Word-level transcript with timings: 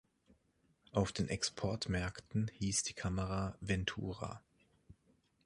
Auf 0.93 1.11
den 1.11 1.27
Exportmärkten 1.29 2.47
hieß 2.55 2.81
die 2.81 2.95
Kamera 2.95 3.55
"Ventura". 3.59 4.41